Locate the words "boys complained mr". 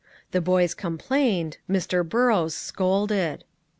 0.41-2.03